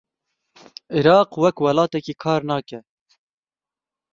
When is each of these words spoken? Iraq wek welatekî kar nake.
Iraq 0.99 1.29
wek 1.41 1.57
welatekî 1.65 2.13
kar 2.21 2.41
nake. 2.49 2.79